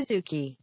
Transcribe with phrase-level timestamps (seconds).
[0.00, 0.54] Suzuki.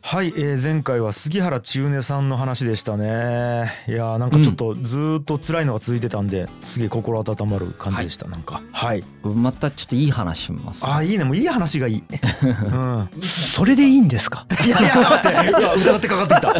[0.00, 3.72] はい、えー前回は杉原千畝さんの話でしたね。
[3.88, 8.62] いやーなんかちょっとずーっと辛いのが続いてたんで、すげえ心温まる感じでした、なんか。
[8.72, 9.02] はい
[9.34, 10.84] またちょっといい話します。
[10.86, 11.24] あーいいね。
[11.24, 12.04] もういい話がいい。
[12.42, 13.08] うん。
[13.22, 14.46] それでいいんですか？
[14.64, 15.48] いやいや待って。
[15.48, 16.56] いや疑ってかかってきた。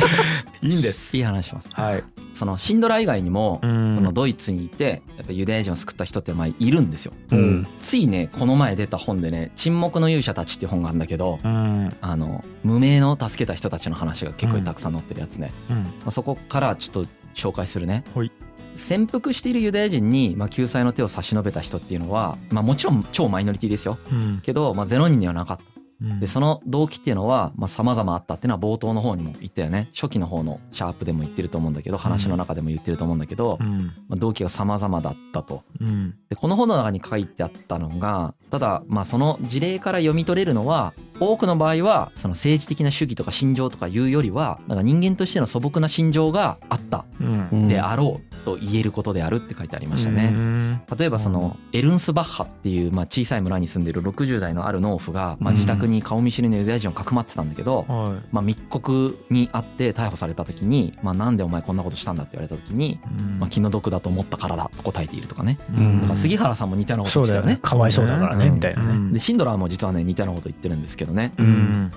[0.63, 1.17] いいんです。
[1.17, 1.69] いい話します。
[1.73, 2.05] はい。
[2.35, 3.97] そのシンドラ以外にも、うん。
[3.97, 7.13] そのドイツにいてやっぱユダヤ人を救った人ってまあいるんですよ。
[7.31, 7.67] うん。
[7.83, 11.89] ついねこの前出た本でね「沈黙の勇者たち」っていう本があるんだけどうん。
[12.01, 15.77] あの無名の助けた人たちの話が結構たくさん載ってるやつね、うん。
[15.77, 18.05] まあ、そこからちょっと紹介するね。
[18.15, 18.31] はい
[18.79, 23.99] 潜伏しているユダヤ人に、まあ、救済の手を差し伸べた人っていうのは、まあ、もちろん超マイノリティですよ。
[24.11, 24.41] うん。
[24.43, 25.65] けど、まあ、0人ではなかった。
[26.01, 26.21] うん。
[26.21, 29.89] でその動機っていうのはまあ様々あったっていうのは冒頭の方にも言ったよね。
[29.93, 33.79] 初期の方のシャープでも言ってると思うんだけど話の中でも言ってると思うんだけど、うん。
[34.09, 35.65] まあ、動機が様々だったと。
[35.81, 36.15] うん。
[36.29, 47.69] でこの本の中に書いてあったのがただまあその事例から読み取れるのは多くの場合はその政治的な主義とか心情とかいうよりはなんか人間としての素朴な心情があったうん。
[47.69, 50.31] であろうと言えることであるって書いてありましたね。
[50.31, 63.01] ね例えばそのエルンスバッハっていうまあ小さい村に住んでる60代のある農夫がまあ自宅に顔見知りのユダヤ人をかくまってたんだけどはまあ密告にあって逮捕された時にまあなんでお前こんなことしたんだって言われた時に
[63.39, 65.59] まあ気の毒だと思ったからだと答えているとかね。
[65.75, 66.01] うん。
[66.01, 67.59] だから杉原さんも似たようなこと言ってたよね。
[67.61, 68.55] かわいそうだからねうん。
[68.55, 68.93] みたいなね。
[68.93, 69.13] うん。
[69.13, 71.33] でシンドラーも実はね似たようなこと言ってるんですけどね。
[71.39, 71.91] うん。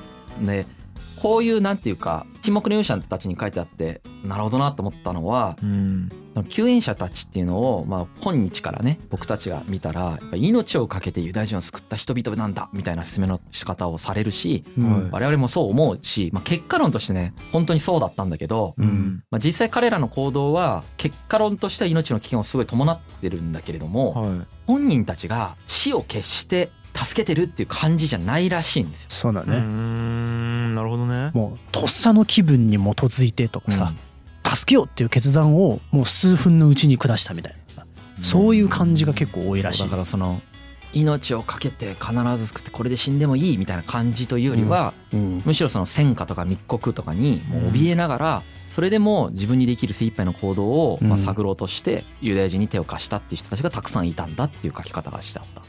[0.43, 0.65] で
[1.21, 6.09] こういうなんていうか沈黙の勇者たちに書いてあってなるほどなと思ったのはうん。
[6.49, 19.23] 救援者たちっていうのを、まあ、本日からね僕たちが見たら命を懸けてユダヤ人を救った人々なんだみたいな説明の仕方をされるしうん我々もそう思うし、まあ、結果論としてね本当にそうだったんだけど、うん。
[19.29, 29.07] まあ、実際彼らの行動は結果論としては命の危険をすごい伴ってるんだけれどもは本人たちが死を決して助けてるっていう感じじゃないらしいんですよ。
[29.11, 29.59] そうだね。
[29.59, 31.31] んなるほどね。
[31.33, 33.93] もうとっさの気分に基づいてとかさ
[34.43, 37.85] 助けようっていう決断をもう数分のうちに下したみたいな。
[38.15, 39.83] そういう感じが結構多いらしい。
[39.83, 40.41] だからその
[40.93, 45.41] 命を懸けて必ず救ってこれで死んでもいいみたいな感じというよりは、うん。
[45.45, 55.61] むしろその戦火とか密告とかにもう怯えながらそれでも自分にできる精一杯の行動をまあうん探ろうとしてユダヤ人に手を貸したっていう人たちがたくさんいたんだっていう書き方がしてあった。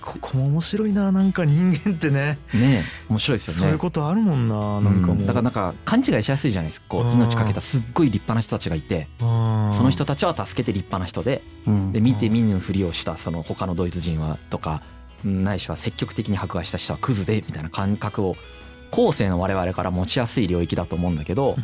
[0.00, 2.38] ここも面白いななんか人間ってね。
[2.54, 3.58] ねえ面白いですよね。
[3.62, 5.26] そういうことあるもんななんかもう、うん。
[5.26, 7.14] だからなんか勘違いしやすいじゃないですかこううん。
[7.14, 11.92] 命かけたすっごい立派な人たちがいてそその人たちは助けて立派な人でうん。
[11.92, 14.82] で見て見ぬふりをしたその他のドイツ人はとか
[15.24, 18.36] うんないしは積極的に迫害した人はクズでみたいな感覚を
[18.92, 21.56] 後世の我々から持ちやすい領域だと思うんだけど、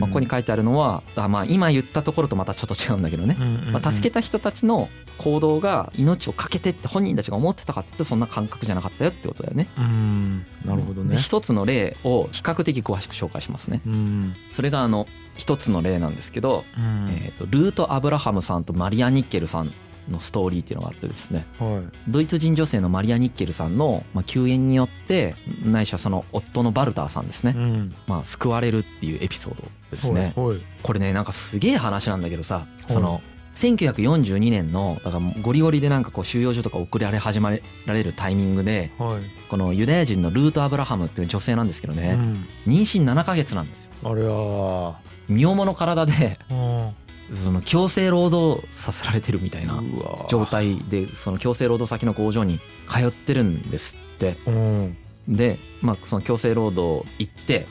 [0.00, 3.36] まあ、ここに書いてあるのはあまあ今言ったところとまたちょっと違うんだけどね、
[3.70, 9.68] まあ、助けた人たちの行動が命を懸けてって本人たちが思ってたかって言うとそんな感覚じゃなかったよってことだよね。
[9.76, 10.46] うん。
[10.64, 11.16] なるほどね。
[11.16, 13.82] で一つの例を比較的詳しく紹介しますね。
[13.86, 14.34] うん。
[14.50, 17.08] それがあの一つの例なんですけど、うん。
[17.10, 19.72] えーとルート・アブラハムさんとマリア・ニッケルさん
[20.08, 21.46] のストーリーっていうのがあってですね。
[21.58, 21.96] はい。
[22.08, 25.34] ドイツ人女性のマリア・ニッケルさんの、まあ、救援によって
[25.64, 27.94] ないしはその夫のバルターさんですね、うん。
[28.06, 30.32] まあ、救われるっていうエピソードですね。
[30.36, 30.60] はいはい。
[30.82, 32.92] これねなんかすげえ話なんだけどさい。
[32.92, 33.20] その
[33.54, 39.22] 1942年のだからゴリゴリでなんかこう収容所とか送られ始められるタイミングではい。
[39.48, 42.46] このユダヤ人のルート・アブラハムっていう女性なんですけどね、うん。
[42.66, 43.90] 妊娠7ヶ月なんですよ。
[44.04, 46.90] あれは身重の体でうん
[47.32, 49.82] その強制労働させられてるみたいな
[50.28, 54.36] 状態でその強制労働先の工場に通ってるんですって。
[54.46, 54.96] うん。
[55.28, 57.68] で、まあ、その強制労働行って、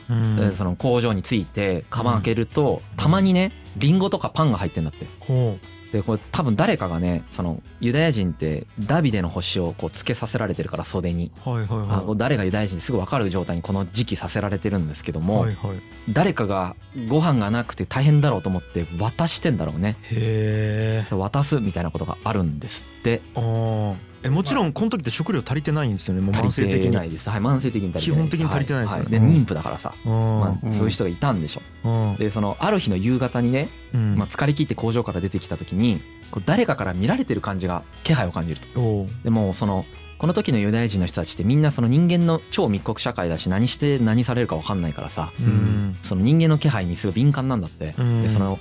[0.53, 5.05] その工場に着いてカバン開けると、たまにねリンゴとかパンが入ってんだって。
[5.19, 5.57] ほ
[5.91, 11.31] でこれ多分誰かがねそのユダヤ人ってダビデの星をこうつけさせられてるから袖に。
[11.45, 12.17] うはいはい。
[12.17, 15.79] 誰がユダヤ人すぐ分かる状態にこの時期させられてるんですけども、はいはい。
[16.09, 16.75] 誰かが
[17.07, 19.97] ご飯がなくて大変だろうと思って渡してんだろうね。
[20.03, 23.21] へえ渡すみたいなことがあるんですって
[24.23, 26.21] えもちろんこの時って食料足りてないんですよね？
[26.21, 26.81] もう慢性的に。
[26.81, 27.29] てないです。
[27.29, 28.29] はい慢性的に足りてないです。
[28.29, 29.03] 基本的に足りてないですよね。
[29.03, 29.43] ははでうん。
[29.43, 30.11] 妊婦だからさ、うん。
[30.11, 30.73] まあ、うん。
[30.73, 31.61] そういう人がいたんでしょ。
[31.89, 32.15] うん。
[32.17, 34.15] でそのある日の夕方にね、うん。
[34.15, 36.01] まあ、疲れ切って工場から出てきた時に
[36.31, 39.07] こう誰かから見られてる感じが気配を感じると。
[39.23, 39.85] でもその
[40.17, 45.97] この時のユダヤ人の人たちってみんなその人間の超密告社会だし何して何されるか分かんないからさうん。
[46.01, 48.21] その人間の気配にすごい敏感なんだって、うん。
[48.21, 48.59] でその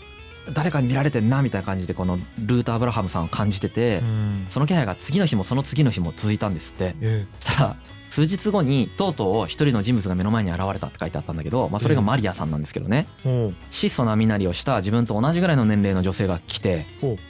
[0.52, 4.46] 誰かに見られてんなみたいな感じでこのルート・アブラハムさんを感じてて、うん。
[4.50, 6.94] その気配が次の日もその次の日も続いたんですって。
[7.00, 7.76] えそしたら
[8.18, 13.06] 数日後にとうとう一人の人物が目の前に現れたって書いてあったんだけど、まあ、それがマリアさんなんですけどね。
[13.70, 16.86] 質素な身なりをした自分と同じぐらいの年齢の女性が来て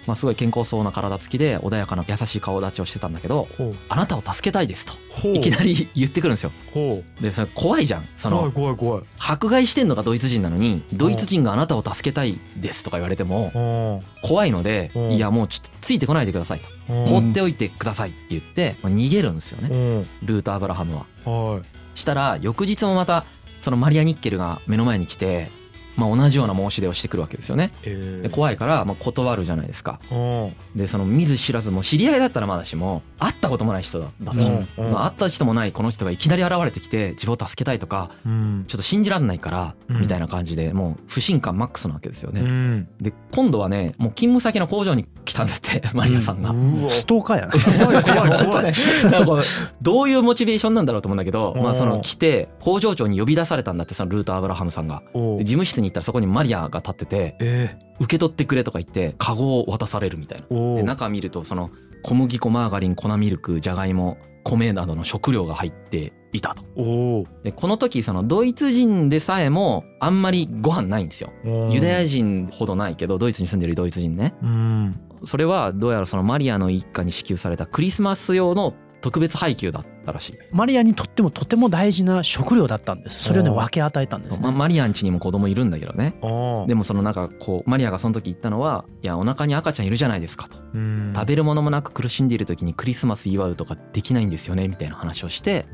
[0.06, 4.87] まあ、すごい健康そうな体つきで穏やかな優しい顔立ちをしてたんだけどほう「あなたを助けたいです」
[5.20, 6.52] といきなり言ってくるんですよ。
[6.73, 8.08] ほでそれ怖いじゃん。
[8.17, 9.02] そ怖いの怖い怖い。
[9.19, 15.12] 迫害してんのがドイツ人なのにドイツ人があなたを助けたいですとか言われてもほ怖いのでうん。
[15.12, 16.69] いやもうちょっとついてこないでくださいと。
[16.69, 19.69] う放っておいてくださいって言ってまあ逃げるんですよね。
[19.70, 20.08] うん。
[20.26, 21.06] ルート・アブラハムは。
[21.25, 21.62] はい。
[21.94, 23.25] したら翌日もまた
[23.61, 25.50] そのマリア・ニッケルが目の前に来て、
[25.99, 27.73] まあ、同じような申し出をしてくるわけですよね。
[27.83, 29.99] えで怖いからまあ断るじゃないですか。
[30.12, 30.53] うん。
[30.77, 34.93] でその見ず知らずも知り合いだったらまだしも会ったこともない人だだと、うんうん。
[34.93, 38.65] まあ、会った人もないこの人がいきなり現れてきて自分を助けたいとかうん。
[38.69, 40.00] ちょっと信じられないからうん。
[40.00, 42.43] みたいな感じでもう不信感マックスなわけですようね。
[42.43, 42.89] ん。
[43.00, 46.50] で今度はねもう勤務先の工場に来たんだって マリアさんが。
[46.50, 46.91] うわ。
[46.91, 47.53] ストーカーやな。
[47.53, 49.45] 怖い怖い怖い。
[49.83, 51.62] どういうモチベーションなんだろうと思うんだけど、うん。
[51.62, 55.03] まあ、その来て工場長に呼び出されたんだってそのルート・アブラハムさんが。
[55.15, 60.76] 事務室に行ったらそこにマリアが立っててえ受け取ってくれとか言ってカゴを渡されるみたいな。
[60.76, 61.70] で中見るとその
[62.02, 66.64] 小麦粉マーガリン粉ミルクじゃがいも米などの食料が入っていたと。
[67.43, 71.32] でこの時そのドイツ人でさえもあんまりご飯ないんですよ。
[71.44, 74.35] うんユダヤ人ほどないけどドイツに住んでるドイツ人ね。
[74.43, 80.39] うんそれはどうやらそのマリアの一家に支給されたクリスマス用の特別配給だったらしい。
[80.53, 83.25] マリアにとってもとても大事な食料だったんです。
[83.25, 86.15] それをね分け与えたんですま、ねマリアん家にも子供いるんだけどね。
[86.67, 90.59] でもそのなんかこうマリアがその時言ったのは「いやお腹に赤ちゃんいるじゃないですか」と。
[90.75, 91.12] うん。
[91.15, 95.67] 食べるものもなく苦しんでいる時にクリスマス祝うとかできないんですよねみたいな話をして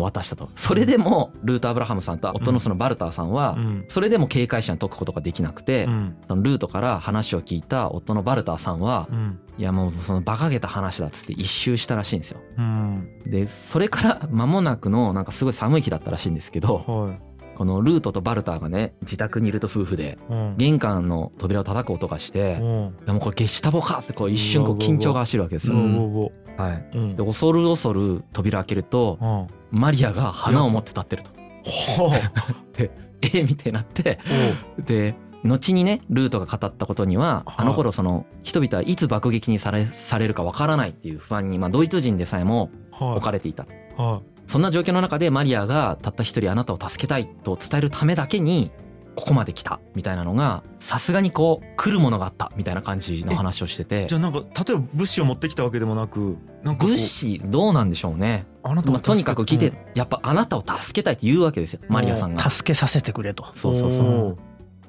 [0.00, 0.50] 渡したと。
[0.54, 3.84] それでもルート・アブラハムさんと夫のそのバルターさんはうん。
[3.88, 6.16] それでも警戒者に解くことができなくてうん。
[6.28, 9.40] そのルートから話を聞いた夫のバルターさんはうん。
[9.56, 12.40] いやもうその馬鹿げた話だっつって一周したらしいんですよ。
[12.58, 17.34] うんでそれから間 もなくのなんかすごい寒い日だったらしいんですけどはい。
[17.54, 20.56] このルートとバルターがね自宅にいると夫婦でうん。
[20.56, 22.64] 玄関の扉を叩く音がしてうん。
[23.06, 25.76] もうこれゲシュタボかってこう一瞬こう緊張が走るわけですよ。
[26.56, 27.16] はい、うん。
[27.16, 29.28] で恐る恐る扉開けるとうん。
[29.28, 31.30] はマリアが花を持って立ってると。
[32.78, 34.18] え みたいになって
[34.84, 35.14] で
[35.44, 37.54] 後にねルートが語ったことにははい。
[37.58, 43.66] あの頃その人々はいつ爆撃にされされるかわからないっていう不安に、まあ、ドイツ人でさえも置かれていた。
[43.96, 48.70] はそんな状況の中でマリアがたった一人あなたを助けたいと伝えるためだけに
[49.14, 54.04] ここまで来たみたいなのがさすがにこう来るものがあったみたいな感じの話をしてて。
[54.04, 59.76] いじゃあなんか例えば物資を持ってきたわけでもなくなんかこう物資どうなんでしょうね、あなたをまあ、とにかく聞いて、うん。
[59.94, 61.80] やっぱあなたを助けたいって言うわけですよ。
[61.88, 62.50] マリアさんが。
[62.50, 63.46] 助けさせてくれと。
[63.54, 64.38] そうそうそう。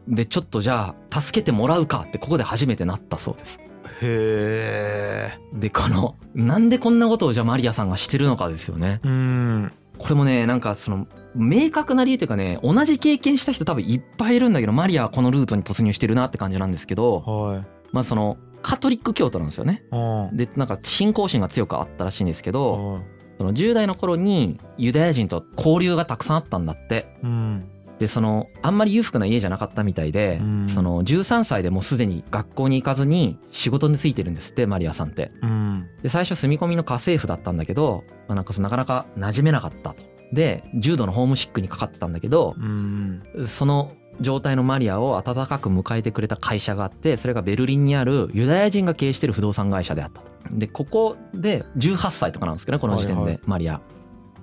[0.07, 3.59] でちょっとじゃあ助けてもらうかってここで初めてなったそうです。
[4.01, 8.99] へえでこのなんでこんなことをじゃあマリアさんがしてるのかですよね。
[9.03, 17.63] うんこれもねなんかその明確な理由というかね同じ経験した人多分いっぱいいるんだけどマリアはこのルートに突入してるなって感じなんですけどはい
[17.93, 19.83] まあそのカトリック教徒なんですよね。
[19.91, 23.03] あでなんか信仰心が強くあったらしいんですけあどはい
[23.37, 27.17] その10代の頃にユダヤ人と交流がたくさんあったんだって。
[27.23, 27.69] うん
[27.99, 35.31] でそのあんまり裕福な家じゃなかったみたいで、うんその13歳でもうすでに学校に行かずに仕事に就いてるんですってマリアさんって。
[35.41, 40.03] うんで最初住み込みの家政婦だったんだけど、まあ、なんかそのなかなか馴染めなかったと。
[40.33, 50.27] で重度のホームシックにかかってたんだけどうんその状態のマリアを温かく迎えてくれた会社があってそれがベルリンにあるユダヤ人が経営してる不動産会社であったと。
[50.51, 53.81] でここで18歳とかなんですけどねこの時点はいはいでマリア。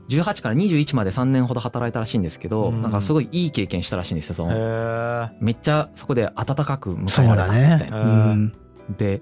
[0.09, 2.83] 18から21まで3年ほど働いたらしいんですけど、うん。
[2.83, 8.01] なんかすごいいい経験したらしいんですよそのめっちゃそこで温かく迎えられたみたいな。
[8.01, 8.45] ううん。
[8.45, 8.53] ん。
[8.97, 9.21] で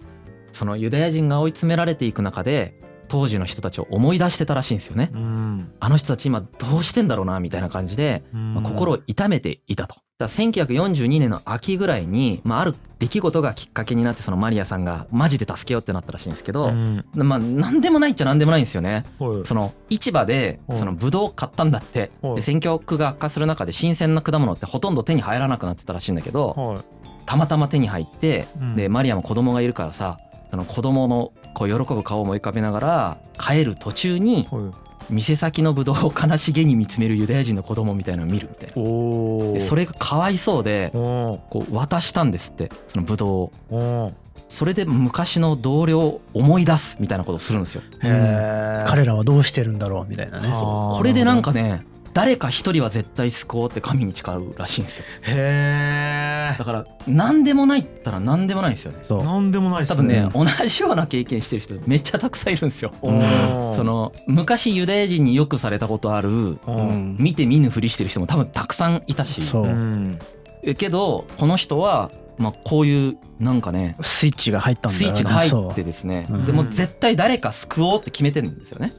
[0.52, 5.10] そのユダヤ人が追い詰められていく中で当時の人たちを思い出してたらしいんですよね。
[5.12, 5.72] うん。
[5.80, 9.96] あの人たち今どうしてんだろうなみたいな感じで、まあ、心を痛めていたと。
[10.20, 17.04] だから1942年の秋ぐらいに、まあ、ある出来事がきっかけになってそのマリアさんがマジで助けようってなったらしいんですけど、うん。
[17.14, 19.06] まあ何でもないっちゃ何でもないんですよね。
[19.18, 19.46] はい。
[19.46, 22.36] その市場でうんそのブドウを買ったんだってはい。
[22.36, 26.78] で選挙区が悪化する中で新鮮な果物ってほとんど手に入らなくなってたらしいんだけどはい。
[27.24, 28.76] たまたま手に入ってうん。
[28.76, 30.18] でマリアも子供がいるからさ
[30.50, 38.74] その子供のこう喜ぶ顔を思い浮かべながら帰る途中にはい店先のブドウを悲しげに見つめるユダヤ人の子供みたいなのを見るみたいな。
[38.76, 44.12] おおでそれがかわいそうでおこう渡したんですってそのブドウを。
[44.48, 47.82] それで昔の同僚を思い出すみたいなことをするんですよ。
[48.02, 50.50] へえ彼らはどうしてるんだろうみたいなね。
[50.52, 55.04] これでなんかね誰か一人は絶対救おうって神に誓うらしいんですよ。
[55.22, 58.98] へえねだから何でもないったら何でもないんですよね。
[59.06, 59.24] そう。
[59.24, 62.92] なんでもないっす多分ねね同じような経験してる人めっちゃたくさんいるんですよ。
[63.02, 67.14] おーその昔ユダヤ人によくされたことあるううん。
[67.14, 69.42] ん見て見ぬふりしてる人も多分たくさんいたし。
[69.42, 69.64] そう。
[69.64, 70.18] うん。
[70.62, 76.26] えけどこの人はまあこういうなんかねスイッチが入ったんだよねスイッチが入ってですね。
[76.28, 76.36] う。
[76.38, 78.92] んでも絶対誰か救おうって決めてるんですよね。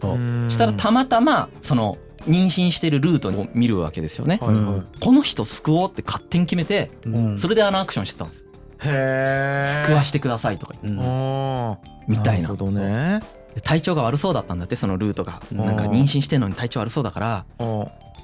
[0.49, 1.97] したらたまたまその
[2.27, 4.39] 妊娠してるルートを見るわけですよね。
[4.41, 4.99] はいはい。
[4.99, 7.37] この人救おうって勝手に決めてうん。
[7.37, 8.37] それであのアクションしてたんです。
[8.37, 8.43] よ
[8.83, 11.81] へえ救わしてくださいとか言って。
[12.07, 12.49] みたいな。
[12.49, 13.21] るほどね。
[13.55, 15.41] で体調が悪そうだったんだってそのルートが。
[15.51, 15.57] うん。
[15.57, 17.45] なんか妊娠してんのに体調悪そうだから。
[17.59, 17.67] うん。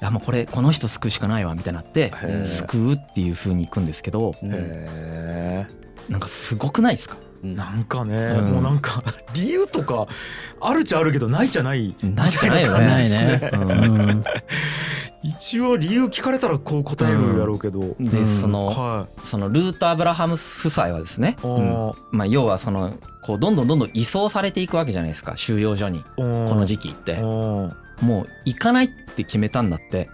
[0.00, 2.12] やもうこれこの人救うしかないわみたいになって
[2.44, 7.16] 救うっていう風に行くんですけどなんかすごくないですか？
[7.16, 8.44] えなんかねうん。
[8.52, 9.02] もうなんか
[9.34, 10.06] 理由とか
[10.60, 12.86] あるっちゃあるけどないじゃないないじゃないよね。
[12.86, 13.50] ないね。
[13.52, 13.74] うんう
[14.12, 14.24] ん。
[15.22, 17.80] 一応理由聞かれたらこう答えるやろうけど。
[17.80, 18.26] でうん。
[18.26, 21.36] そのはそのルート・アブラハム夫妻はですね
[22.10, 26.02] まあ要はそのこうどんどんどんどん移送されていくわけじゃないですか収容所に。
[26.16, 27.18] ここの時期って。
[27.20, 30.08] おもう行かないって決めたんだって。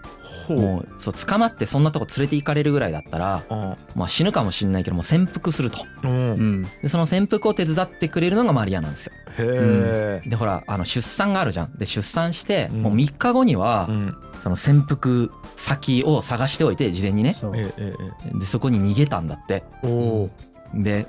[0.49, 0.61] ほう。
[0.61, 5.79] もうそう捕まってそんなとこ連れて行かれるぐらいだったらあまあ死ぬかもしんないけどもう潜伏すると。
[6.03, 6.11] うん。
[6.11, 6.63] うん。
[6.83, 9.13] でその潜伏を手伝ってくれるのがマリアなんですよ。
[9.39, 11.73] へえでほらあの出産があるじゃん。
[11.79, 12.83] で出産してうん。
[12.83, 14.17] もう3日後にはうん。
[14.41, 17.37] その潜伏先を探しておいて事前にね。
[17.41, 17.57] そう。
[17.57, 17.95] えええ
[18.35, 19.63] えでそこに逃げたんだって。
[19.83, 20.31] えお
[20.75, 21.07] で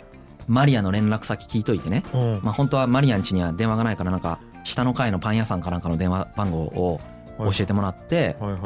[0.48, 2.04] マリアの連絡先聞いといてね。
[2.14, 7.00] おまあ本当はマリアん家には電話がないからなんか下の階のパン屋さんかなんかの電話番号を
[7.38, 8.62] 教えてもらってはいはい。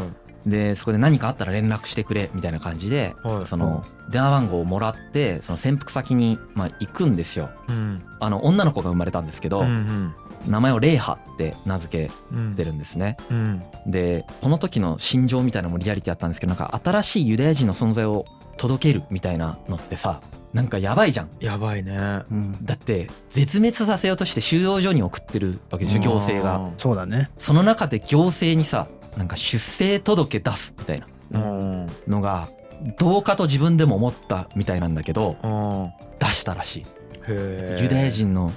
[0.49, 3.45] でそこで何かあったら連絡してくれみたいな感じではい。
[3.45, 7.49] その電話番号をもらってその潜伏先にまあ行くんですよ。
[7.67, 8.01] うん。
[8.19, 10.15] あの女の子が生まれたんですけどうん
[10.47, 13.17] 名前をレイハって名付けうんてるんですね。
[13.29, 13.61] うん。
[13.85, 18.23] でこの時の心情みたいなのもリアリティあったんですけどなんか新しいユダヤ人の存在を
[18.55, 20.21] 届けるみたいなのってさ
[20.53, 21.29] なんかやばいじゃん。
[21.39, 22.23] やばいね。
[22.31, 22.57] うん。
[22.63, 26.71] だって絶滅させようとして収容所に送ってるわけでしょ行政が。
[26.77, 27.29] そうだね。
[27.37, 28.87] その中で行政にさ
[29.17, 31.39] なんか出生届出すみたいな。
[31.39, 31.87] うん。
[32.07, 32.49] のが
[32.97, 35.91] どうかと自分でも思ったみたいなんだけどうん。
[36.19, 36.85] 出したらしい。
[37.27, 38.51] ユダヤ人の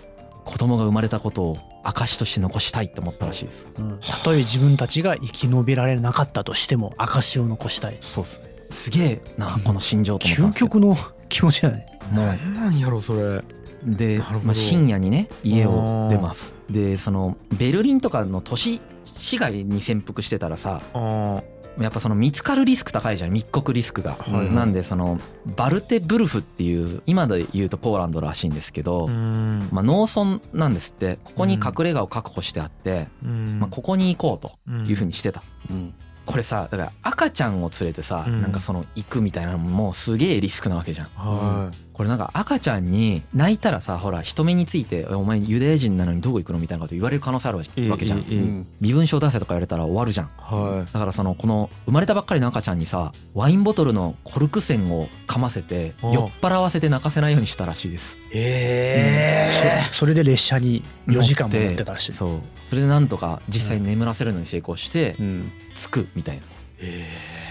[0.44, 3.68] 子供が生まれたことを証として残したいって思ったらしいです。
[3.78, 3.98] うん。
[4.00, 7.96] たとえ自分たちが生き延びられなかったとしても証を残したい。
[8.00, 8.46] そうっすね。
[8.70, 10.68] すげえなこの心情と思ったんですけど。
[10.68, 10.96] 究極の
[11.32, 12.26] 気持ちだねもう。
[12.26, 13.42] なんなんやろそれ。
[13.84, 16.54] で、まあ、深夜にね家を出ます。
[16.70, 21.42] でそのベルリンとかの都市市街に潜伏してたらさあ
[21.80, 23.32] やっぱその見つかるリスク高いじゃん。
[23.32, 25.18] 密告リスクが、はいなんでその
[25.56, 29.68] バルテブルフっていう今で言うとポーランドらしいんですけど、うん。
[29.72, 31.18] まあ、農村なんですって。
[31.24, 33.58] ここに隠れ家を確保してあって、うん。
[33.58, 38.42] まあ、ここに行こうというふうににしてた、うんこれさだから赤ちゃんを連れてさ、うん。
[38.42, 41.06] なんかその行くみたいなのもすげえリスクなわけじゃん。
[41.08, 41.70] は
[42.02, 47.64] これなんか赤ちゃんに泣いたらさほら人目について「お前ユダヤ人なのにどこ行くの?」みたいなこと言われる可能性あるわ
[47.96, 48.18] けじゃん。
[48.18, 50.30] いいい身分証出せとか言われたら終わるじゃん。
[50.36, 58.18] はだからそのこの生まれたばっかりの赤ちゃんにさワインボトルのコルク栓をかませて酔っ払わせて泣かせないようにしたらしいです。
[58.32, 59.48] いへ
[59.92, 62.12] そそれで列車に4時間も乗ってたらしい。
[62.12, 62.40] そう。
[62.68, 65.52] それでなんとか実際に眠らせるのに成功してうん。
[65.76, 66.42] 着くみたいな。
[66.80, 67.41] え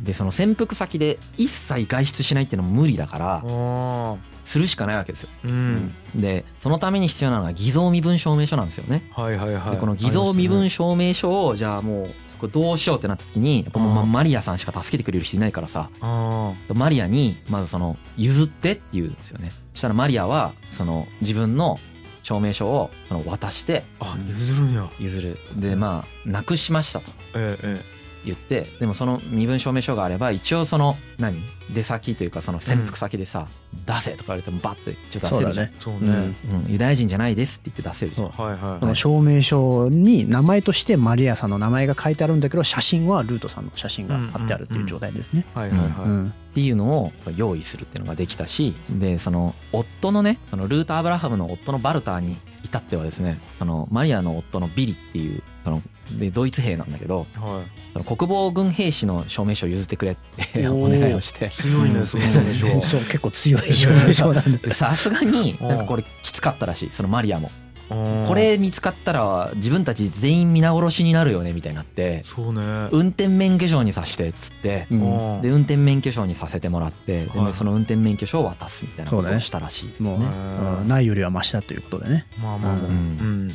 [0.00, 5.30] でその潜伏先で一切外出しないっていうのも無理だからするしかないわけですよ。
[5.44, 5.94] うん。
[6.14, 9.10] でそのために必要なのが偽造身分証明書なんですよね。
[9.12, 9.70] はいはいはい。
[9.72, 15.90] でこの偽造身分証明書をじゃあもうこれどうしようってなった時にやっぱもうマリアさんしか助けてくれる人いないからさ。
[16.00, 19.52] あマリアにまずその譲ってって言うんですよね。
[19.74, 21.78] そしたらマリアはその自分の
[22.22, 22.90] 証明書を
[23.26, 24.88] 渡してああ譲るんや。
[25.00, 25.38] 譲る。
[25.56, 27.10] でまあなくしましたと。
[27.34, 31.42] えええ言ってでもその身分証明書があれば一応その何？
[31.72, 33.46] 出先というかその潜伏先でさ、
[33.86, 35.66] 出せとか言われてもバッてちょっと出せるじゃん。
[35.66, 36.00] えそううん。
[36.00, 36.34] ね
[36.66, 38.28] うん、ユダヤ人じゃないですって言って出せるじゃん。
[38.30, 45.44] はいはいその証明書に名前としてマリアさんの名前が書いてあるんだけど写真はルートさんの写真が貼ってあるっていう状態ですね。
[45.54, 46.08] はいはいはい。
[46.08, 46.28] うん。
[46.28, 55.82] っていうのを用意するっていうのができたしでその夫のねそのルート・アブラハムの夫のバルターに至ってはですねそのマリアの夫のビリっていうその
[56.18, 60.16] でドイツ兵なんだけどはその国防軍兵士の証明書を譲ってくれっ
[60.52, 61.46] てお願いをして。
[61.46, 62.80] い強いねその証明書。
[62.80, 65.68] そう結構強い証明書なんででさすがにうん。
[65.68, 66.90] なんかこれきつかったらしい。
[66.92, 67.50] そのマリアも。
[67.88, 72.22] ここれ見つかったら自分たち全員皆殺しになるよねみたいになって。
[72.24, 72.88] そうね。
[72.92, 74.86] 運転免許証にさしてっつって。
[74.90, 77.26] で運転免許証にさせてもらって。
[77.26, 77.52] ではい。
[77.52, 80.26] その運転免許証を渡すみたいなことをしたらしいですもうね。
[80.26, 82.26] うんないよりはマシだということでね。
[82.40, 82.76] まあまあ。
[82.76, 83.54] まあううんん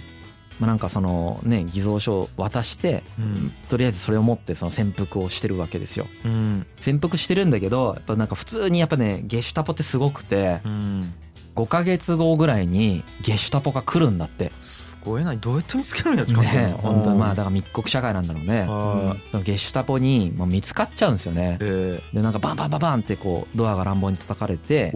[0.59, 3.53] まあ、なんかそのね偽造書を渡してうん。
[3.69, 6.07] とりあえずそれを持ってその潜伏をしてるわけですよ。
[6.25, 6.65] うん。
[6.79, 11.13] 潜伏してるんだけどやっぱなんか普通にやっぱねゲシュタポってすごくてうん。
[11.55, 14.51] 5ヶ月後ぐらいにゲシュタポが来るんだって。
[14.59, 16.51] すごいなどうやって見つけるんや近くに。
[16.51, 17.19] ね本当に。
[17.19, 18.61] まあうんだから密告社会なんだろうね。
[18.61, 21.57] はそのゲシュタポにもう見つかっちゃうんですよね。
[21.61, 24.91] えでなんかバンバンバンバンってこうドアが乱暴に叩かれて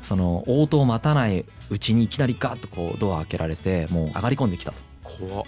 [0.00, 4.78] その応答を待たないうちにいきなりガッとこうドア開けられてもう上がり込んできたと。
[5.02, 5.44] 怖っ。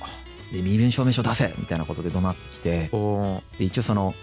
[0.53, 2.91] で身分証明書出せみたいなことで怒鳴ってきて。
[3.59, 4.15] で一応その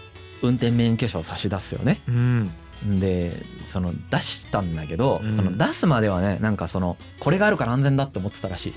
[0.42, 2.02] 運転免許証を差し出すよね。
[2.08, 2.52] うん。
[3.00, 5.36] でその出したんだけど、うん。
[5.36, 8.74] その出すまではねなんかそのこれがあるから安全だって思ってたらしい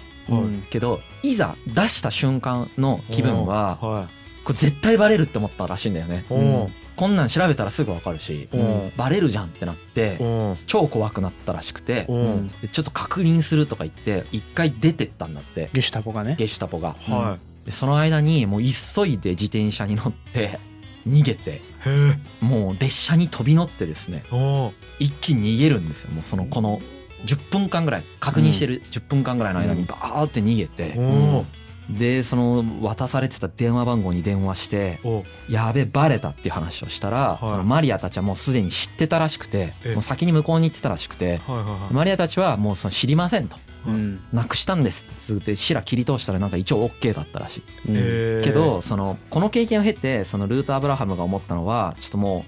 [0.71, 4.09] けどいざ出した瞬間の気分はは
[4.45, 6.25] これ絶対バレるって思ったらしいんだよね。
[6.29, 8.93] こんなん調べたらすぐわかるしうん。
[8.97, 10.19] バレるじゃんってなって
[10.67, 12.49] 超怖くなったらしくておーうん。
[12.61, 15.71] でちょっと確認するとか言って一回出てったんだって。
[15.73, 16.35] ゲシュタポがね。
[16.39, 16.97] ゲシュタポが。
[17.01, 20.59] はでその間にもう急いで自転車に乗って
[21.07, 21.61] 逃げて
[22.41, 24.25] もう列車に飛び乗ってですね
[24.99, 26.11] 一気に逃げるんですよ。
[26.13, 26.81] もうそのこの
[27.25, 30.97] 10分間ぐらい確認してる10分間ぐらいの間にバーって逃げて
[31.91, 35.01] でその渡されてた電話番号に電話して
[35.49, 37.49] やべバレたっていう話をしたら、はい。
[37.49, 41.41] そのマリアたちはもうすでに知ってたらしくてえもう先に向こうに行ってたらしくて
[41.91, 43.57] マリアたちはもうその知りませんと。
[43.87, 47.63] うんなくしたんですってつってシラ切り通したらなんか一応 OK だったらしい。
[47.87, 52.45] けどそのこの経験を経てそのルート・アブラハムが思ったのはちょっとも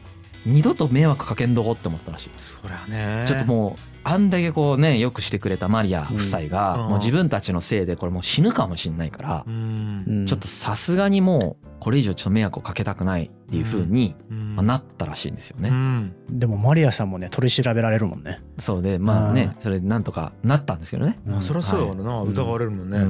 [0.47, 2.31] う二度と迷惑かけんどこって思ったらしい。
[2.37, 3.25] そりゃね。
[3.27, 6.88] ちょっともうあんだけこうねよくしてくれたマリア夫妻がうん。
[6.90, 10.04] もう自分たちのせいでこれもう死ぬかもしんないからうん。
[10.07, 14.57] うんちょっとさすがにもうこれ以上ちょっと迷惑をかけたくないっていう風にうん。
[14.57, 15.71] まあなったらしいんですようね。
[15.71, 16.14] ん。
[16.30, 18.40] でもマリアさんもね取り調べられるもんね。
[18.59, 21.19] そうでまあねそれなんとかなったんですけどね。
[21.26, 22.30] まあそりゃそうやわなうん。
[22.33, 22.99] 疑われるもんね。
[22.99, 23.04] うん。
[23.04, 23.07] う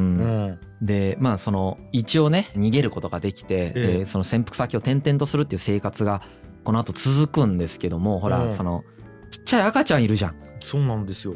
[0.52, 6.22] んでまあその一応ね逃げることができてえその潜伏先を転々とするっていう生活が
[6.64, 8.32] この後続くんですけどもほうん。
[8.32, 8.82] らその
[9.30, 10.34] ちっちゃい赤ちゃんいるじゃん。
[10.60, 11.34] そうなんですよ。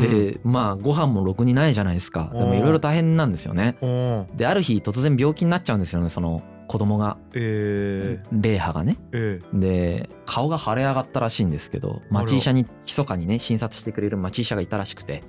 [0.00, 2.30] でまあご飯もろくにないじゃないですか。
[2.32, 3.76] でもうんいろいろ大変なんですよね。
[3.82, 4.36] うん。
[4.36, 7.18] である日突然病気になっちゃうんですよねその子供が。
[7.34, 8.96] え霊波がね。
[9.12, 15.24] ええで顔が腫れ上がったらしいんですけど町医者に密かにね診察してくれる町医者がいたらしくて。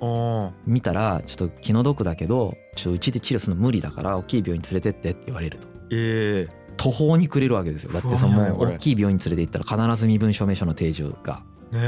[0.66, 5.68] 見たらちょっと気の毒だけどちょっとうちで治療するの無理だから大きい病院に連れてってって言われると。
[5.90, 7.92] ええ途方に暮れるわけですよ。
[7.92, 11.42] だってその大きい病院に連れて行ったら必ず身分証明書の提示が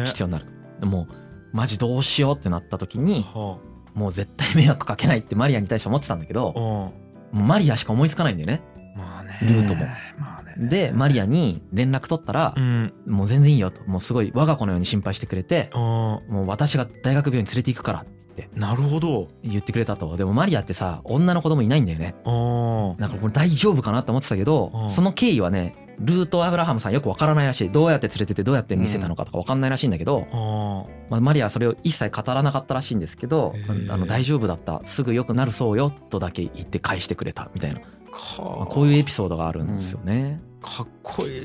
[0.05, 0.46] 必要になる。
[0.46, 1.14] とでもう
[1.53, 3.59] マジどうしようってなった時には
[3.94, 6.92] もう絶対迷惑かけないってマリアに対して思ってたんだけど
[7.33, 7.46] あうん。
[7.46, 8.62] マリアしか思いつかないんだよね。
[8.96, 9.38] まあね。
[9.42, 9.87] ルートも。
[10.18, 10.68] まあね。
[10.68, 12.92] でマリアに連絡取ったらうん。
[13.07, 13.83] もう全然いいよと。
[13.85, 19.29] もうすごい我が子のように心配してくれてあもう私が大学病院に連れて行くからってあなるほど。
[19.42, 20.16] 言ってくれたと。
[20.16, 22.14] でもマリアってさ女の子供いないんだよね。
[22.25, 24.90] ああだからこれ大丈夫かなって思ってたけどうん。
[24.90, 27.70] その経緯はねルート・アブラハムさんよくわからないらしい。
[27.70, 33.54] どうやって連れてってどうやって見せたのかとかわかんないらしいんだけど、あまあ、マリアはそれを一切語らなかったらしいんですけど
[33.90, 40.40] あの大丈夫だったすぐ良くなるそうよとだけ言って返してくれたみたいな、あまあこういうエピソードがあるんですよね。
[40.62, 41.44] かっこいい。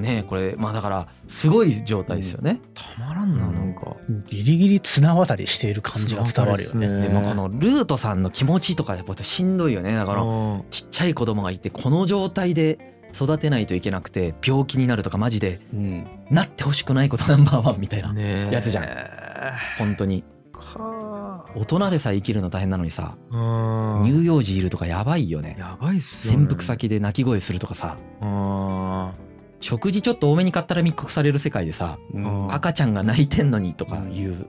[0.00, 2.60] ねえこれまあだからすごい状態ですよね。
[2.72, 3.96] たまらんななんか。
[4.26, 6.88] ギリギリ綱渡りしている感じが伝わるよね。
[6.88, 7.08] ね。
[7.08, 9.94] でもこのルートさんの気持ちとかやっぱしんどいよね。
[9.94, 10.64] だからうん。
[10.70, 12.78] ちっちゃい子供がいてこの状態で
[13.14, 16.06] 育てないといけなくて病気になるとかマジでうん。
[16.30, 18.86] なってほしくないことナンバーワンみたいなやつじゃん。
[19.78, 20.24] 本当に。
[20.52, 21.44] か。
[21.54, 24.04] 大人でさえ生きるの大変なのにさうん。
[24.04, 25.56] 乳幼児いるとかやばいよね。
[25.58, 26.38] やばいっすよね。
[26.38, 27.98] 潜伏先で泣き声するとかさ。
[28.20, 29.10] うん。
[29.60, 32.52] 食事ちょっと多めに買ったら密告される世界でさうん。
[32.52, 34.46] 赤ちゃんが泣いてんのにとかいう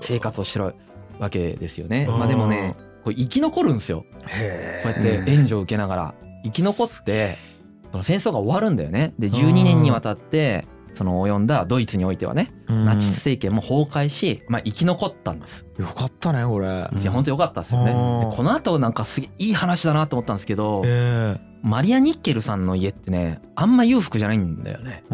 [0.00, 0.74] 生活をしてる
[1.18, 2.06] わけですよね。
[2.08, 2.18] うん。
[2.18, 4.04] まあでもねこれ生き残るんですよ。
[4.20, 4.26] こ
[4.86, 6.14] うやって援助を受けながら。
[6.42, 7.36] 生き残って
[8.02, 9.14] 戦争が終わるんだよね。
[9.18, 15.66] で12年にわたってその及んだドイツにおいてはねナチス政権も崩壊し、まあ、生き残ったんです。
[15.78, 16.66] よかったねこれ。
[16.66, 17.92] いや本当よかったですよね。
[17.92, 18.30] うん。
[18.30, 25.04] でこの後なんかすげえいい話だなと思ったんですけどえマリア・ニッケルさんの家ってねあんま裕福じゃないんだよね。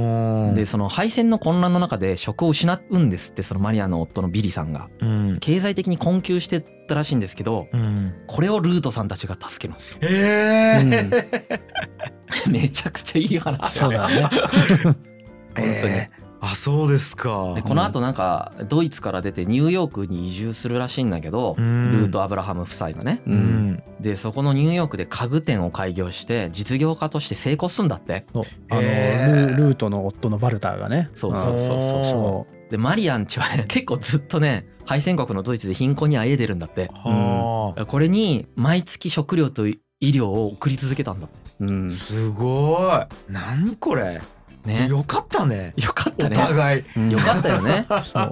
[0.55, 4.89] でその敗戦の混乱の中で職を失うんですってそのマリアの夫のビリさんが。
[5.01, 5.39] うん。
[5.41, 8.15] 経済的に困窮してたらしいんですけどうん。
[8.27, 9.99] これをルートさんたちが助けるんですよ。
[10.03, 11.29] ええ
[12.51, 13.99] めちゃくちゃいい話だよね。
[13.99, 14.23] そうだね。
[14.85, 14.95] 本
[15.55, 15.69] 当に。
[15.69, 16.27] えー。
[16.39, 17.55] あそうですか。
[17.55, 21.93] でこの後なんかドイツから出てニューヨークに移住するらしいんだけど、うん。
[21.93, 23.39] ルート・アブラハム夫妻がね、ううん。
[23.73, 28.27] んでそこのニューヨークで家具店を開業して実業家として成功するんだって。
[28.71, 29.57] あのへー。
[29.57, 31.09] ルルートの夫のバルターがね。
[31.15, 32.05] そうそうそうそう。
[32.05, 36.91] そでマリアンチはね 結構ずっとね敗戦国のドイツで貧困にあえいでるんだって。
[36.95, 37.87] はあ。
[37.87, 41.37] これに毎月食料と医療を送り続けたんだって。
[41.61, 41.91] うん。
[41.91, 42.93] すご
[43.29, 43.33] い。
[43.33, 44.23] 何これ。
[44.65, 44.89] ね。
[44.89, 45.75] よかったね。
[45.79, 46.37] およかったね。
[46.37, 46.85] 互い。
[46.97, 47.11] うん。
[47.11, 47.87] よかったよね。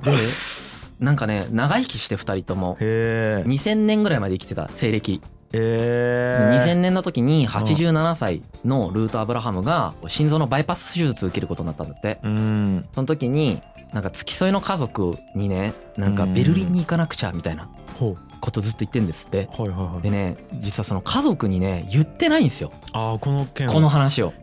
[0.04, 0.18] で
[1.00, 2.76] なんかね長生きして2人とも。
[2.80, 3.48] へえ。
[3.48, 5.14] 2000年ぐらいまで生きてた西暦。
[5.14, 5.20] へ
[5.52, 6.60] え。
[6.60, 12.20] 2000年の時に87歳のルート・アブラハムが心臓のバイパス手術を受けることになったんだって。
[12.22, 12.88] うん。
[12.94, 13.60] その時に
[13.94, 19.48] なんか付き添いの家族にねなんかベルリンに行かなくちゃみたいなほことずっと言ってんですって。
[19.56, 20.02] うはいはいはい。
[20.02, 22.72] でね実はその家族にね言ってないんですよ。
[22.92, 24.34] ああこの件この話を。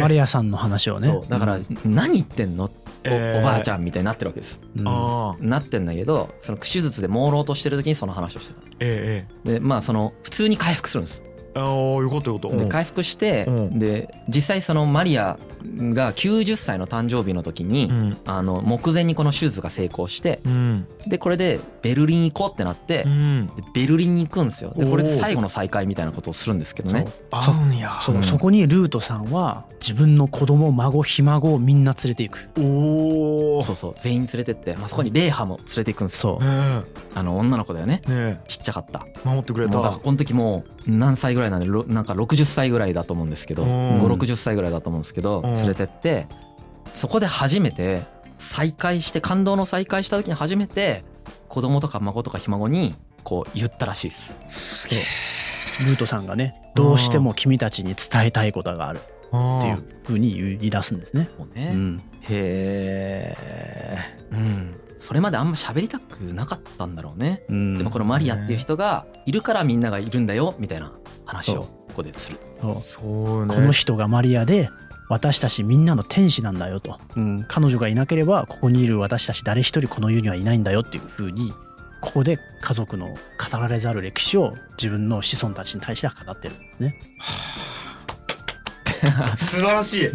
[0.00, 1.08] マリアさんの話をね。
[1.08, 1.28] そう。
[1.28, 2.64] だから何言ってんの？
[2.64, 2.70] お
[3.02, 3.40] えー。
[3.40, 4.60] おばあちゃんみたいになってるわけです。
[4.76, 4.88] うん。
[4.88, 8.60] ああなってんだけどその手術で朦朧としてる時にその話をしてた。
[8.78, 11.22] ええでまあその普通に回復するんです。
[11.24, 12.56] ええああよかったよかった。
[12.56, 12.64] うん。
[12.64, 13.78] で回復してうん。
[13.78, 18.18] で実際そのマリアが90歳の誕生日の時にうん。
[18.24, 20.86] あの目前にこの手術が成功してうん。
[21.06, 23.46] でこれでベルリン行こうってなってうん。
[23.48, 24.70] でベルリンに行くんですよ。
[24.70, 27.06] でこれで最後の再会みたいなことをするんですけどね。
[27.30, 27.68] 合う。
[27.68, 27.98] んや。
[28.02, 28.16] そう。
[28.16, 28.22] うん。
[28.22, 32.50] そこにルートさんは自分の子供孫ひ孫をみんな連れていく。
[32.58, 33.94] おおそうそう。
[33.98, 36.38] 全員連れてって、まあ、そこにレイハも連れていくんですよ。
[36.40, 36.82] そうね
[37.14, 38.02] あの女の子だよね。
[38.08, 38.10] え。
[38.10, 39.04] ねちっちゃかった。
[39.06, 39.78] え守ってくれた。
[39.78, 44.02] この時もう何歳ぐらいなんでろなんか60歳ぐらいだと思うんですけどうん。
[44.02, 45.54] 560歳ぐらいだと思うんですけどうん。
[45.54, 46.26] 連れてって
[46.92, 48.02] そこで初めて
[48.38, 51.04] 再会して感動の再会した時に初めて
[51.48, 54.34] 子供とか孫とかひ孫にこう言ったらしいです。
[54.46, 55.00] すげえ。
[55.86, 59.00] ルートさんがねどうしても君たちに伝えたいことがある。
[59.32, 61.24] あっていうふうに言い出すんですね。
[61.24, 61.70] そうね。
[61.72, 63.96] うん、へえ。
[64.30, 64.80] うん。
[64.98, 67.42] それまであんま喋りたくなかったんだろうね。
[67.48, 67.78] うん。
[67.78, 70.92] でもこのマリアっていう人がいるからみんながいるんだよみたいな
[71.24, 72.38] 話をここでする。
[72.60, 72.78] そう。
[72.78, 73.54] そうね。
[73.54, 74.68] この人がマリアで
[75.08, 81.52] 私たちみんなの天使なんだよと、うん、彼女がいなければここにいる私たち誰一人この世にはいないんだよっていうふうに
[82.00, 83.16] ここで家族の語
[83.58, 86.54] られざる歴史を自分の子孫たちに対しては語ってる。
[86.54, 86.96] んですね。
[89.36, 90.10] 素晴らしい。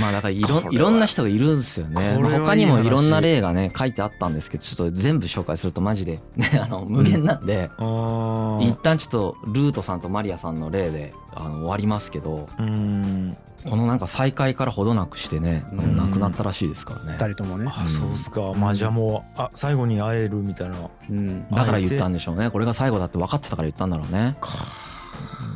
[0.00, 2.16] まあだからいこれはいろろんな人がいるんですよね。
[2.20, 8.68] 他にもいろんな話例がね書いてあったんですけどちょっと全部紹介するとマジでね あの無限なんで、あー。
[8.68, 13.36] 一旦ちょっとルートさんとマリアさんの例であの終わりますけどうん。
[13.68, 15.96] このなんか再会からほどなくしてね、うん。
[15.96, 17.18] 亡くなったらしいですからね。
[17.18, 17.70] 二人ともね。
[17.70, 18.52] あそうっすか。
[18.56, 20.76] まあじゃあもうあ最後に会えるみたいな。
[21.10, 21.46] うん。
[21.50, 22.50] だから言ったんでしょうね。
[22.50, 24.36] これが最後だって分かってたから言ったんだろうね。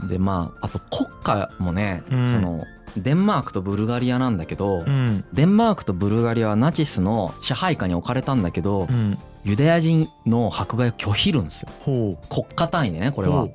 [0.08, 2.26] でまああと国家もね、うん。
[2.26, 2.64] その
[2.96, 5.24] デンマークとブルガリアなんだけど、うん。
[5.32, 9.18] デンマークとブルガリアはナチスの支配下に置かれたんだけど、うん。
[9.44, 11.68] ユダヤ人の迫害を拒否るんですよ。
[11.84, 12.16] 国
[12.54, 13.48] 家単位でねこれは。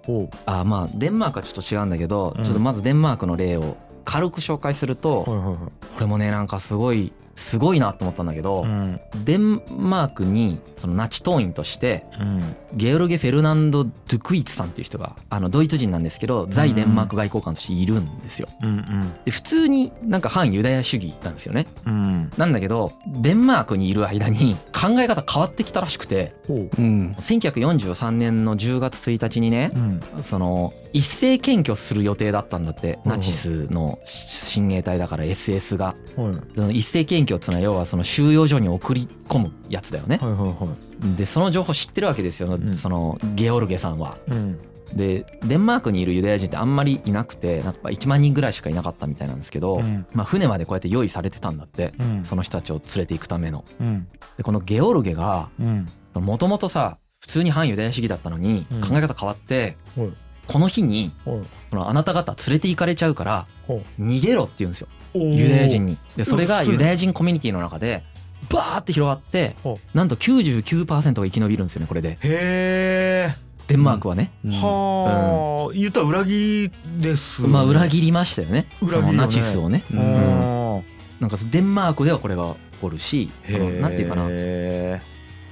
[0.45, 2.43] あまあデンマークはちょっと違うんだけど、うん。
[2.43, 8.99] ちょっとまずデンマークの例を軽く紹介すると、これもねなんかすごいすごいなと思ったんだけど、うん。
[9.23, 12.55] デンマークにそのナチ党員としてうん。
[12.73, 18.49] ゲオルゲ・フェルナンド・ドゥクイツさんっていう人があのドイツ人なんですけど在デンマーク外交官としているんですよ。
[18.61, 21.65] うんで普通になんか反ユダヤ主義なんですよね。
[21.85, 21.93] うん。
[21.93, 26.69] うんなんだけどデンマークにいる間に考え方変わってきたらしくてほう。
[26.77, 27.15] うん。
[27.19, 30.01] 1943年の10月1日にねうん。
[30.21, 33.07] その一斉検挙する予定だったんだってう。
[33.07, 35.95] んナチスの親衛隊だから SS が。
[36.17, 36.33] はい。
[36.55, 40.17] その一斉検挙っていうのは要はその収容所に送り込むやつだよね。
[40.17, 40.75] はいはいは
[41.13, 41.15] い。
[41.15, 42.57] でその情報知ってるわけですよ。
[42.57, 42.73] ん。
[42.75, 44.17] そのゲオルゲさんは。
[44.27, 44.59] うん。
[44.93, 50.05] でデンマークにいるユダヤ人ってあんまりいなくてなんか1万人ぐらいしかいなかったみたいなんですけど、うん。
[50.13, 52.25] まあ、船までこうやって用意されてたんだってうん。
[52.25, 53.63] その人たちを連れていくための。
[53.79, 54.07] うん。
[54.37, 55.87] でこのゲオルゲがうん。
[56.15, 58.81] もともとさ普通に反ユダヤ主義だったのにうん。
[58.81, 60.09] 考え方変わって、はい。
[60.47, 61.41] この日にはい。
[61.69, 64.87] そのあなた方連れて行かれちゃうからほ逃げろって言うんですよ。
[64.91, 65.97] うユダヤ人に。
[66.15, 68.03] でそれがユダヤ人コミュニティの中で
[68.49, 72.17] バーって広がってほなんと99%が生き延びるんですよねこれで。
[72.21, 73.35] へ
[73.67, 74.31] デンマークはね。
[74.45, 75.73] えはあ。
[75.73, 78.67] 言ったら裏切りですまあ裏切りましたよね。
[78.81, 79.01] 裏切ね。
[79.07, 79.83] そのナチスをね。
[79.91, 79.99] うん。
[79.99, 80.83] うん。
[81.19, 84.27] なんかデンマークではこれが起こるしそのなんていうかな。
[84.29, 85.01] へ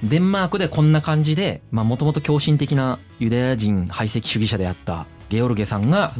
[0.02, 6.14] デンマークでこんな感じでもともと狂信的なユダヤ人排斥主義者であったゲオルゲさんが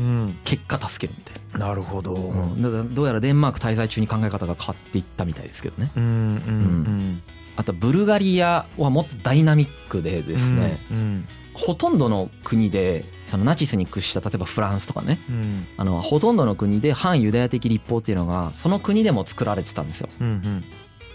[0.44, 1.74] 結果助けるみたいな。
[1.74, 2.14] るほど。
[2.14, 2.62] な、うん。
[2.62, 5.90] だからどうやらデンマーク滞在中に考え方が変わっていったみたいですけどね。
[5.96, 7.22] うんうん
[7.56, 11.28] あとブルガリアはもっとダイナミックでですね、うん。
[11.54, 15.20] ほとんどの国でそのナチスに屈した例えばフランスとかね。
[15.28, 15.66] うん。
[15.76, 20.08] あのほとんどの国で反ユダヤ的立法っていうのがその国でも作られてたんですよ。
[20.20, 20.64] うんうん。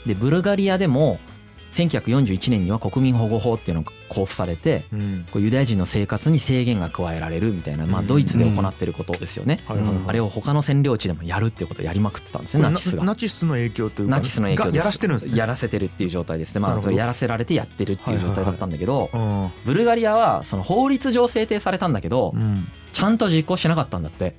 [0.05, 1.19] でブルガリアでも
[1.73, 5.25] 1941年には国民保護法っていうのが交付されてうん。
[5.31, 8.07] こうユダヤ人の生活に制限が加えられるみたいな、まあ、うん。
[8.07, 9.57] ドイツで行ってることですよね。
[9.67, 13.03] あれを他の占領地でもやるっていうことをやりまくってたんですねナチスが。
[13.03, 14.11] ナチスの影響というか。
[14.15, 14.73] ナチスの影響です。
[14.73, 15.37] がやらしてるんですね。
[15.37, 19.51] やらせてるっていう状態ですね、まあ、やらせられてやってるっていう状態だったんだけど、うん。
[19.65, 22.67] ブルガリアはその法律上制定されたんだけどうん。
[22.93, 24.35] ちゃんと実行してなかったんだって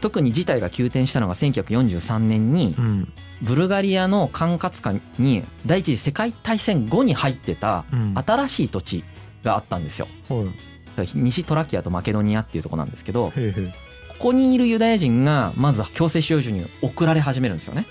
[0.00, 3.12] 特に事態が急転したのが1943年にうん。
[3.42, 8.14] ブルガリアの管轄下に第一次世界大戦後に入ってたうん。
[8.16, 9.04] 新しい土地
[9.44, 10.08] があったんですよ。
[10.28, 11.08] はい。
[11.14, 13.74] 西トラキアとマケドニアっていうとこなんですけどへえへ
[14.08, 17.86] ここにいるユダヤ人がまず強制収容所に送られ始めるんですよね。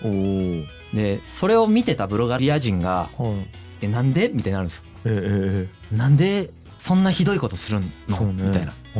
[0.93, 3.47] でそれを見てたブルガリア人がおはい
[3.81, 4.83] 「えなんで?」みたいになるんですよ。
[5.05, 8.43] ええなんでそんなひどいことするの、ね。
[8.45, 8.73] みたいな。
[8.95, 8.99] え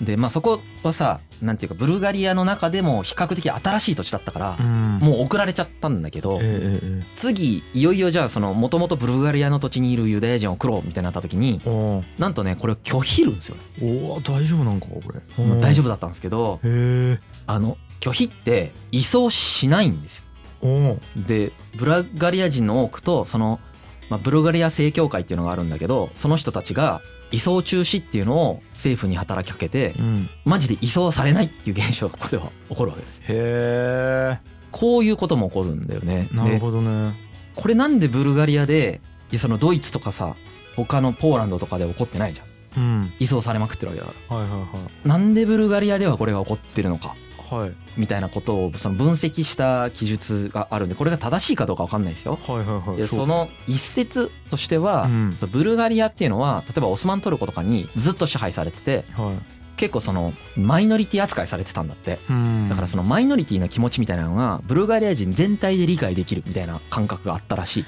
[0.00, 0.04] うん。
[0.04, 4.98] でまあそこはさなんていうかブルガリアの中でも比較的新しい土地だったから、うん。
[5.00, 6.38] もう送られちゃったんだけど、
[7.16, 11.60] 次いよいよじゃあそのもともとブルガリアの土地にいるユダヤ人を送ろうみたいになった時に
[12.18, 15.44] なんとねこれを拒否るんですよ、おお大丈夫なんかこれ。
[15.44, 16.60] まあ大丈夫夫だったんですけど
[17.46, 20.18] あの拒否って移送しないんです
[20.62, 20.98] よ。
[21.16, 23.60] でブルガリア人の多くとその、
[24.10, 30.28] まあ、ブルガリア正教会っていうのがあるんだけどその人たちが移送中止っていうのを政府に働きかけてうん。
[30.44, 33.18] マジで移送されないっていう現象がここでは起こるわけです。
[33.18, 34.38] よへ
[34.72, 36.28] こういうことも起こるんだよね。
[36.32, 37.14] えなるでほどね。
[37.54, 39.00] これなんでブルガリアで
[39.36, 40.34] そのドイツとかさ
[40.76, 42.46] 他のポーランドとかで起こってないじゃん。
[42.82, 43.12] うん。
[43.20, 44.60] 移送されまくってるわけだかはいはい
[45.04, 47.08] らなんでブルガリアではこれが起こってるのか。
[47.08, 47.29] はいはい
[47.96, 52.38] みたいなことをその分析した記述があるんでこれが正しいかどうか分かんないですよ。
[52.46, 52.96] はいはいはい。
[52.96, 55.36] でその一説としては、うん。
[55.50, 59.60] ブルガリアっていうのは例えばオスマントルコとかにずっと支配されててはい。
[59.76, 62.18] 結構そのマイノリティ扱いされてたんだって。
[62.28, 62.68] うん。
[62.68, 67.80] だからそのマイノリティな気持ちみたいなのがブルガリア人全体で理解できるみたいな感覚があったらしい。
[67.80, 67.86] へ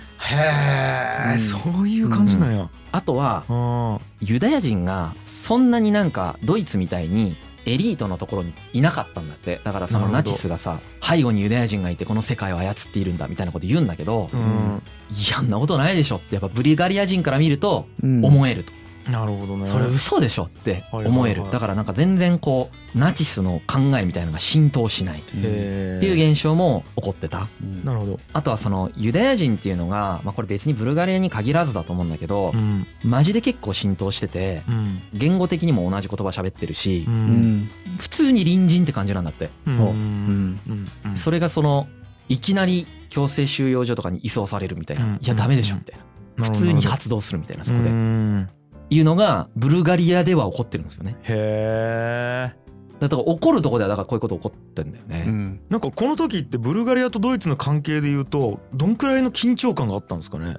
[1.29, 1.38] えうん。
[1.38, 2.70] そういう感じなんや。
[2.92, 9.61] あとはあユダヤ人がそんなになんかドイツみたいにエリートのところにいなかったんだって。
[9.64, 14.83] だからそのナチスがさ背後にユダヤ人がいてこの世界を操っているんだみたいなこと言うんだけど、ういん
[15.31, 18.25] やんなことないでしょってやっぱブルガリア人から見るとうん。
[18.25, 18.72] 思えると、
[19.08, 19.66] なるほどね。
[19.66, 21.38] それ嘘でしょって思える、はいはい。
[21.40, 25.20] はいだからなんか全然こうナチスの考えみたいなのが浸透しない。
[25.20, 27.48] っていう現象も起こってた。
[27.62, 27.84] うん。
[27.84, 28.20] なるほど。
[28.32, 32.86] あとはそのユダヤ人っていうのが、まあ、これ別にブルガリアに限らずだと思うんだけど、うん。
[33.02, 35.02] マジで結構浸透しててうん。
[35.12, 37.16] 言語的にも同じ言葉喋ってるしううん。
[37.62, 39.76] ん普通に隣人って感じなんだって、うん。
[39.78, 39.86] そう。
[39.88, 40.60] うん。
[41.04, 41.16] うん。
[41.16, 41.88] それがその
[42.28, 45.14] いきなり強制収容所とかに移送されるみたいな、うん。
[45.14, 45.98] いやダメでしょみたい
[46.38, 48.48] な、普通に発動するみたいなそこで、うん
[48.92, 51.16] いうのがブルガリアでは起こってるんですよね。
[51.22, 52.62] へえ
[53.00, 55.61] だから起こるとこではだからこういうこと起こってんだよね、うん。
[55.70, 60.57] なんかこの時ってブルガリアとドイツの関係でいうとどんくらいの緊張感があったんですかね？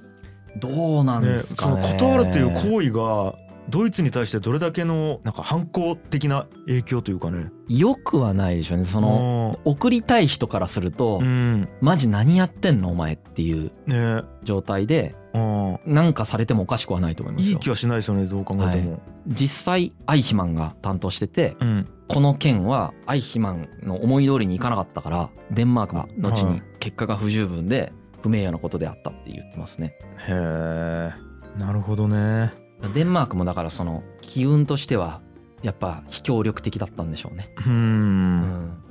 [0.58, 1.82] どうなんねですかね。
[1.82, 3.34] その断るっていう行為が
[3.70, 7.50] ドイツに対してどれだけのなんか反抗的な影響というかね。
[7.66, 8.84] よくはないでしょうね。
[8.84, 11.66] その送りたい人からすると、うん。
[11.80, 14.22] マジ何やってんのお前っていうね。
[14.42, 17.50] 状態でうんなんかされてもおかしくはないと思いますよ。
[17.50, 21.88] いい気はしないですよねどう考えても、実際アイヒマンが担当しててうん。
[22.06, 26.62] この件はアイヒマンの思い通りにいかなかったからデンマークが後にはい。
[26.78, 27.92] 結果が不十分で
[28.22, 29.96] 不名誉なことであったって言ってますね。
[30.28, 31.12] へえ
[31.58, 32.52] なるほどね。
[32.94, 35.20] デンマークもだからその機運としては
[35.62, 37.50] やっぱ非協力的だったんでしょうね。
[37.66, 38.40] ううん。
[38.42, 38.82] ん。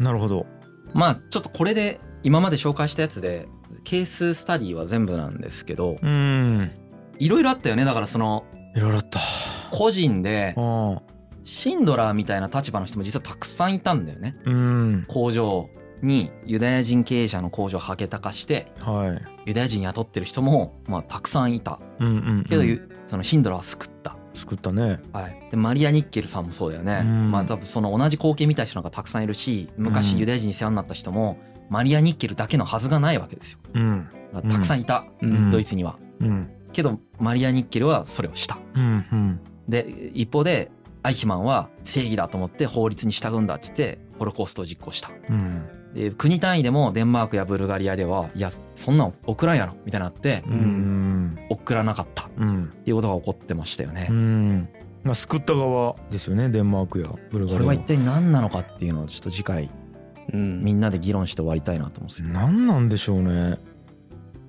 [0.00, 0.46] なるほど。
[0.92, 3.46] まあちょっとこれで今まで紹介したやつで
[3.84, 6.70] ケーススタディは全部なんですけどうん。
[7.18, 7.84] いろいろあったよね。
[7.84, 9.20] だからそのいろいろあった。
[9.70, 11.02] 個人であ
[11.44, 14.36] シンドラーみたいな立場の人も実はたくさんいたんだよね。
[14.44, 15.04] うん。
[15.08, 15.68] 工場
[16.02, 19.22] にユダヤ人経営者の工場をハゲタ化してはい。
[19.46, 21.80] ユダヤ人雇ってる人もまあたくさんいた。
[22.00, 25.00] うんうんけど、うんそのシンドラーは救った、作ったね。
[25.12, 27.30] はい、でマリア・ニッケルさんもそうだよね、うん。
[27.30, 33.58] まあ多分その同じ光景見た人がたくさんいるし昔ユダヤ人に世話になった人もマリア・ニッケルだけのはずがないわけですよ。
[33.74, 34.08] うん。
[34.50, 35.50] たくさんいた、うん。
[35.50, 35.98] ドイツには。
[36.20, 36.50] うん。
[36.72, 38.58] けどマリア・ニッケルはそれをした。
[38.74, 39.40] うんうん。
[39.68, 40.70] で一方で
[41.02, 45.10] アイヒマンは正義だと思って法律に従うんだって言ってホロコーストを実行した。
[45.30, 45.64] うん。
[45.94, 49.74] で国単位でもデンマークやブルガリアではいやそんなん送らんやろ。
[49.84, 51.38] みたいになってうん。
[51.48, 52.24] 送らなかった。
[52.24, 52.72] っうん。
[52.84, 54.08] ていうことが起こってましたよね。
[54.10, 54.12] う。
[54.12, 54.68] ん。
[55.04, 59.70] まあ救った側ですよねデンマークやブルガリアこれは一体何なのかっていうのをちょっと次回
[60.32, 60.64] うん。
[60.64, 62.28] みんなで議論して終わりたいなと思うんですよ。
[62.28, 63.58] 何なんでしょうね。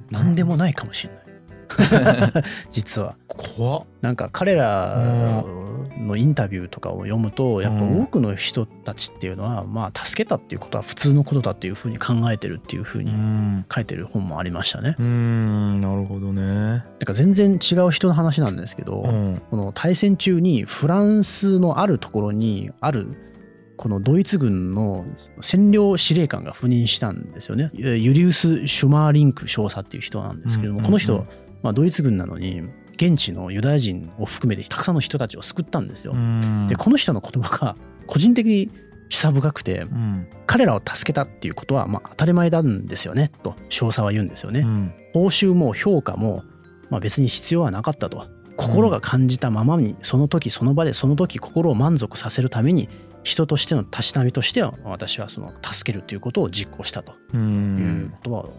[0.09, 1.27] 何でもないかもしれない。
[2.71, 3.15] 実は。
[3.27, 3.83] 怖っ。
[4.01, 5.43] なんか彼ら
[5.99, 13.11] のインタビューとかを読むとやっぱ多くの人たちっていうのはまあ助けたっていうことは普通のことだっていうふうに考えてるっていうふうに
[13.73, 14.95] 書いてる本もありましたね。
[14.97, 15.81] うん。
[15.81, 16.43] なるほどね。
[16.43, 23.26] なんか全然違う人の話なんですけど、うん、この大戦中にフランスのあるところにある
[23.77, 25.05] このドイツ軍の
[25.39, 27.69] 占領司令官が赴任したんですよね。
[27.73, 31.25] ユリウス・シュマーリンク少佐っていう人なんですけども、この人、
[31.61, 32.63] まあ、ドイツ軍なのに
[32.95, 36.15] 現地のユダヤ人を含めてたくさんの人たちを救ったんですよ。
[36.67, 37.75] でこの人の言葉が
[38.07, 38.71] 個人的に
[39.09, 44.61] 示唆深くて、うん、彼らを助けたっていうことはまあ当たり前なんですよねと少佐は言うんですよね。
[44.61, 46.43] うん、報酬も評価も
[46.89, 48.25] まあ別に必要はなかったと。
[48.57, 52.89] 心が感じたままにその時その場でその時心を満足させるために
[53.27, 58.53] 人としてのたしなみとしては私はその助けるということを実行したという言葉を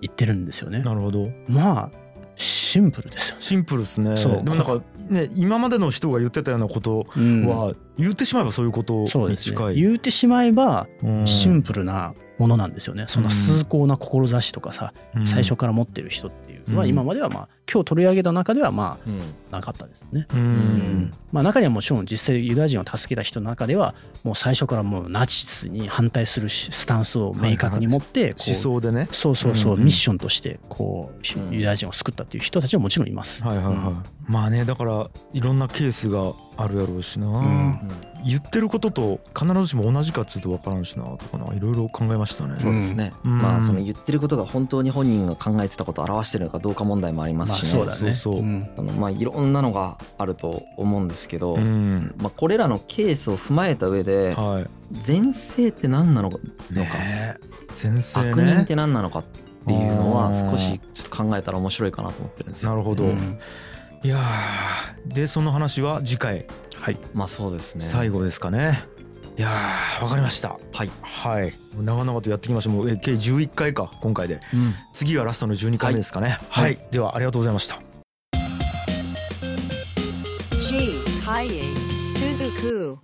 [0.00, 0.80] 言ってるんですよね。
[0.82, 1.28] なるほど。
[1.46, 1.90] まあ
[2.34, 4.14] シンプルですよ、シンプルですね。
[4.16, 9.76] でもなんかね今までの人が言ってたようなことは、言ってしまえばそういうことに近い。
[9.76, 10.88] ね、言ってしまえば
[11.24, 13.04] シンプルなものなんですよね。
[13.06, 18.98] その崇高な志とかさ、うん、最初から持ってる人っていうのは今まではまあ今日取り上げた中ではま
[19.50, 20.26] あなかったですね。
[20.32, 29.08] うん、まあ中にはもちろん実際ユダヤ人を助けた人の中ではもう最初からもうナチスに反対するスタンスを明確に持って思想でね。
[29.10, 33.44] そうそうそうミッションとしてこうユダヤ人を救ったっていう人たちはもちろんいます。
[33.44, 34.18] はいはいはい。
[34.28, 37.78] まあねだからいろんなケースがあるやろうしな、うん、
[38.26, 54.66] 言ってることと必ずしも同じかっつうと分からんしなとかないろいろ考えましたねそうですね、うん、まあその言ってることが本当に本人が考えてたことを表してるのかどうか問題もありますしね、まあ、そうそう、うん、あのまあいろんなのがあると思うんですけど、まあこれらのケースを踏まえた上で、はい、
[55.06, 56.38] 前世って何なのか、
[56.70, 56.88] ね、
[57.70, 59.24] 前世、ね、悪人って何なのかっ
[59.66, 62.70] ていうのは少しちょっと考えたら面白いかなと思ってるんですよ。
[62.70, 64.18] なるほど、いや
[65.06, 66.46] でその話は次回。
[66.80, 66.98] はい。
[67.12, 67.80] まあそうですね。
[67.80, 68.86] 最後ですかね
[69.38, 69.48] いや
[70.02, 70.58] わかりました。
[70.72, 70.90] はい。
[71.00, 71.52] はい。
[71.76, 72.70] 長々とやってきました。
[72.70, 77.80] もう計11回か今回で、うん、次がラストの12回目ですかね、はい、はい、ではありがとうございました。
[80.50, 81.62] G ハイエ
[82.16, 82.98] スズク